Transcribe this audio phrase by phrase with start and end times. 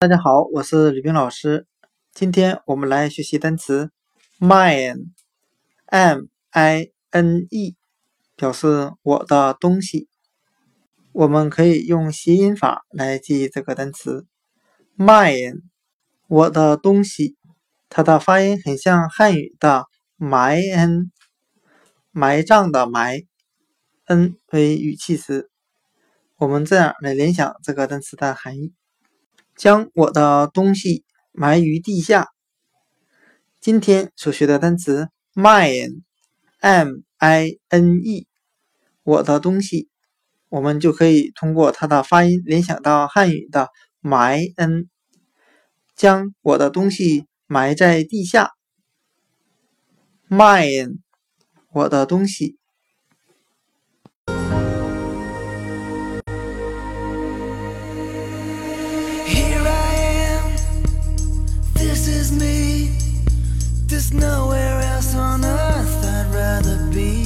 [0.00, 1.66] 大家好，我是吕冰老师。
[2.12, 3.90] 今天我们来学习单词
[4.38, 6.20] mine，m
[6.50, 7.76] i n e，
[8.36, 10.08] 表示我的东西。
[11.10, 14.28] 我们可以用谐音法来记忆这个单词
[14.96, 15.62] mine，
[16.28, 17.36] 我的东西。
[17.88, 21.10] 它的发音很像汉语的埋恩，
[22.12, 23.24] 埋葬的埋，
[24.04, 25.50] 恩为语气词。
[26.36, 28.72] 我们这样来联想这个单词的含义。
[29.58, 32.28] 将我的东西埋于地下。
[33.60, 38.28] 今天所学的单词 mine，m i n e，
[39.02, 39.88] 我的东西，
[40.48, 43.66] 我们就可以通过它的发音联想到汉语的
[43.98, 44.88] 埋恩，
[45.96, 48.52] 将我的东西埋在地下。
[50.28, 50.98] mine，
[51.72, 52.57] 我的东西。
[63.98, 67.17] There's nowhere else on earth I'd rather be.